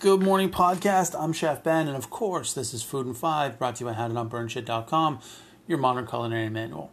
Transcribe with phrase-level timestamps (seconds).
[0.00, 1.20] Good morning, podcast.
[1.20, 3.96] I'm Chef Ben, and of course, this is Food and Five, brought to you by
[3.96, 5.18] HowToNotBurnShit.com,
[5.66, 6.92] your modern culinary manual.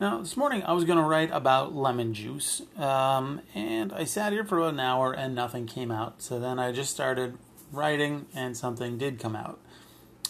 [0.00, 4.32] Now, this morning I was going to write about lemon juice, um, and I sat
[4.32, 6.22] here for about an hour and nothing came out.
[6.22, 7.36] So then I just started
[7.72, 9.58] writing, and something did come out.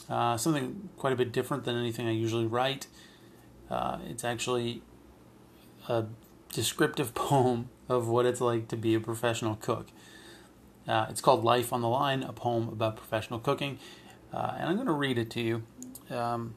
[0.08, 2.86] Uh, something quite a bit different than anything I usually write.
[3.68, 4.80] Uh, it's actually
[5.88, 6.06] a
[6.54, 9.88] descriptive poem of what it's like to be a professional cook.
[10.88, 13.78] Uh, it's called Life on the Line, a poem about professional cooking.
[14.32, 15.62] Uh, and I'm going to read it to you.
[16.10, 16.54] Um,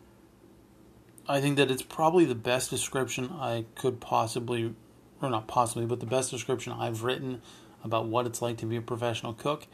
[1.27, 4.73] I think that it's probably the best description I could possibly,
[5.21, 7.41] or not possibly, but the best description I've written
[7.83, 9.67] about what it's like to be a professional cook.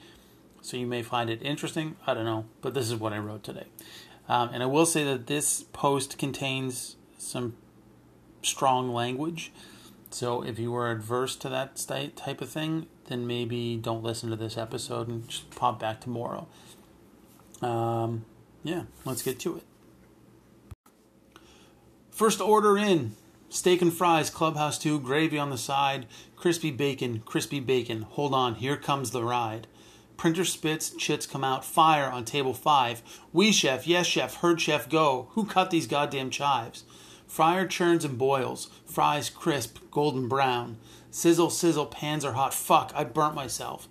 [0.62, 1.96] So you may find it interesting.
[2.06, 3.68] I don't know, but this is what I wrote today.
[4.28, 7.56] Um, and I will say that this post contains some
[8.42, 9.52] strong language.
[10.10, 11.78] So if you were adverse to that
[12.16, 16.48] type of thing, then maybe don't listen to this episode and just pop back tomorrow.
[17.62, 18.26] Um,
[18.64, 19.64] yeah, let's get to it.
[22.12, 23.16] First order in
[23.50, 28.04] steak and fries, clubhouse 2, gravy on the side, crispy bacon, crispy bacon.
[28.04, 29.68] Hold on, here comes the ride.
[30.18, 33.04] Printer spits, chits come out, fire on table 5.
[33.32, 35.28] We chef, yes chef, heard chef go.
[35.32, 36.84] Who cut these goddamn chives?
[37.28, 40.78] Fryer churns and boils, fries crisp, golden brown.
[41.12, 42.54] Sizzle, sizzle, pans are hot.
[42.54, 43.88] Fuck, I burnt myself.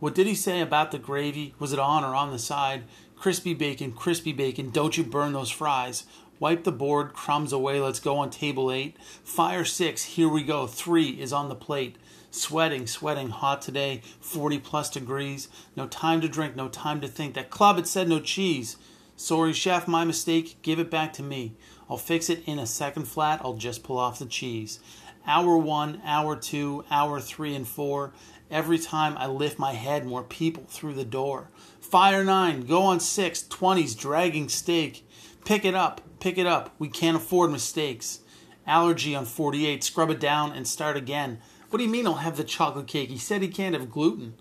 [0.00, 1.54] What did he say about the gravy?
[1.58, 2.84] Was it on or on the side?
[3.16, 6.04] Crispy bacon, crispy bacon, don't you burn those fries.
[6.40, 8.96] Wipe the board, crumbs away, let's go on table eight.
[9.24, 10.66] Fire six, here we go.
[10.66, 11.96] Three is on the plate.
[12.30, 15.48] Sweating, sweating, hot today, 40 plus degrees.
[15.74, 17.34] No time to drink, no time to think.
[17.34, 18.76] That club, it said no cheese.
[19.20, 20.62] Sorry, chef, my mistake.
[20.62, 21.56] Give it back to me.
[21.90, 23.40] I'll fix it in a second flat.
[23.42, 24.78] I'll just pull off the cheese.
[25.26, 28.12] Hour one, hour two, hour three, and four.
[28.48, 31.50] Every time I lift my head, more people through the door.
[31.80, 35.04] Fire nine, go on six, 20s, dragging steak.
[35.44, 36.72] Pick it up, pick it up.
[36.78, 38.20] We can't afford mistakes.
[38.68, 41.40] Allergy on 48, scrub it down and start again.
[41.70, 43.08] What do you mean I'll have the chocolate cake?
[43.08, 44.34] He said he can't have gluten.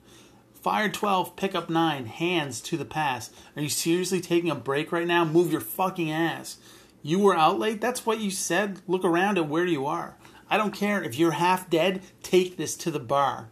[0.67, 3.31] Fire 12, pick up 9, hands to the pass.
[3.55, 5.23] Are you seriously taking a break right now?
[5.23, 6.57] Move your fucking ass.
[7.01, 7.79] You were out late?
[7.79, 8.81] That's what you said?
[8.85, 10.17] Look around at where you are.
[10.50, 13.47] I don't care if you're half dead, take this to the bar.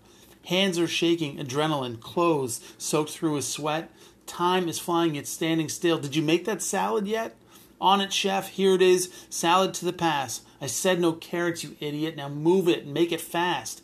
[0.48, 3.90] Hands are shaking, adrenaline, clothes soaked through with sweat.
[4.26, 5.98] Time is flying, it's standing still.
[5.98, 7.38] Did you make that salad yet?
[7.80, 8.50] On it, chef.
[8.50, 9.10] Here it is.
[9.30, 10.42] Salad to the pass.
[10.60, 12.18] I said no carrots, you idiot.
[12.18, 13.84] Now move it and make it fast.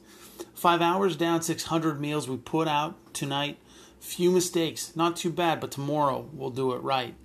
[0.54, 3.58] Five hours down, 600 meals we put out tonight.
[4.00, 4.96] Few mistakes.
[4.96, 7.16] Not too bad, but tomorrow we'll do it right.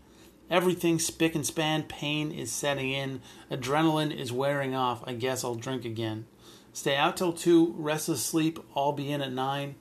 [0.49, 5.03] Everything spick and span, pain is setting in, adrenaline is wearing off.
[5.07, 6.27] I guess I'll drink again.
[6.73, 9.75] Stay out till 2, restless sleep, I'll be in at 9.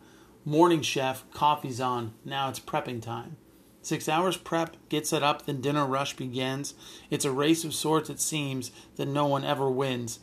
[0.44, 3.38] Morning chef, coffee's on, now it's prepping time.
[3.82, 6.74] Six hours prep, get set up, then dinner rush begins.
[7.12, 10.20] It's a race of sorts, it seems, that no one ever wins.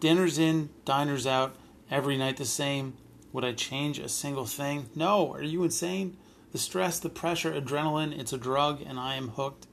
[0.00, 1.54] Dinner's in, diner's out,
[1.92, 2.94] every night the same.
[3.32, 4.88] Would I change a single thing?
[4.94, 6.16] No, are you insane?
[6.50, 9.66] The stress, the pressure, adrenaline, it's a drug, and I am hooked.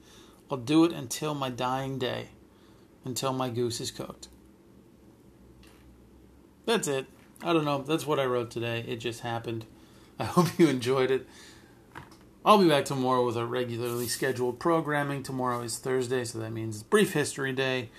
[0.50, 2.28] I'll do it until my dying day,
[3.04, 4.28] until my goose is cooked.
[6.66, 7.06] That's it.
[7.42, 7.82] I don't know.
[7.82, 8.84] That's what I wrote today.
[8.86, 9.64] It just happened.
[10.18, 11.26] I hope you enjoyed it.
[12.44, 15.22] I'll be back tomorrow with a regularly scheduled programming.
[15.22, 17.90] Tomorrow is Thursday, so that means brief history day.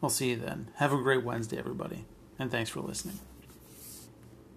[0.00, 0.70] We'll see you then.
[0.76, 2.06] Have a great Wednesday, everybody,
[2.38, 3.18] and thanks for listening.